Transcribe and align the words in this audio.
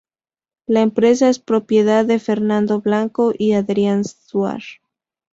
La 0.65 0.81
empresa 0.81 1.29
es 1.29 1.37
propiedad 1.37 2.07
de 2.07 2.17
Fernando 2.17 2.81
Blanco 2.81 3.33
y 3.37 3.53
Adrián 3.53 4.03
Suar. 4.03 4.63